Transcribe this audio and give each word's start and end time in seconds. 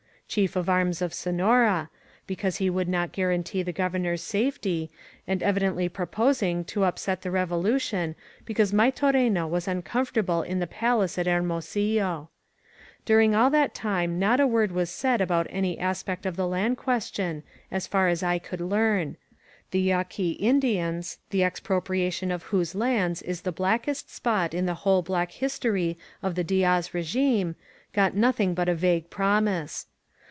Chief 0.31 0.55
of 0.55 0.69
Arms 0.69 1.01
of 1.01 1.13
Sonora, 1.13 1.89
because 2.25 2.55
he 2.55 2.69
would 2.69 2.87
not 2.87 3.11
guarantee 3.11 3.63
the 3.63 3.73
Governor's 3.73 4.23
safety, 4.23 4.89
and 5.27 5.43
evidently 5.43 5.89
pro 5.89 6.05
posing 6.05 6.63
to 6.67 6.85
upset 6.85 7.21
the 7.21 7.29
Revolution 7.31 8.15
because 8.45 8.71
Maytorena 8.71 9.45
was 9.45 9.67
uncomfortable 9.67 10.41
in 10.41 10.59
the 10.59 10.67
palace 10.67 11.17
at 11.17 11.25
Hermosillo. 11.25 12.29
Dur 13.03 13.19
ing 13.19 13.35
all 13.35 13.49
that 13.49 13.75
time 13.75 14.19
not 14.19 14.39
a 14.39 14.47
word 14.47 14.71
was 14.71 14.89
said 14.89 15.19
about 15.19 15.47
any 15.49 15.77
aspect 15.77 16.25
of 16.25 16.37
the 16.37 16.47
land 16.47 16.77
question, 16.77 17.43
as 17.69 17.85
far 17.85 18.07
as 18.07 18.23
I 18.23 18.39
could 18.39 18.61
learn. 18.61 19.17
The 19.71 19.81
Yaqui 19.81 20.37
Indians, 20.39 21.17
the 21.31 21.43
expropriation 21.43 22.31
of 22.31 22.43
whose 22.43 22.73
lands 22.73 23.21
is 23.21 23.41
the 23.41 23.51
blackest 23.51 24.09
spot 24.09 24.53
in 24.53 24.65
the 24.65 24.75
whole 24.75 25.01
black 25.01 25.31
history 25.33 25.97
of 26.23 26.35
the 26.35 26.43
Diaz 26.45 26.93
regime, 26.93 27.57
got 27.91 28.15
nothing 28.15 28.53
but 28.53 28.69
a 28.69 28.73
vague 28.75 29.09
promise. 29.09 29.87